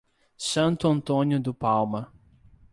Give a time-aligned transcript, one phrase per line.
[0.35, 2.11] Santo Antônio do Palma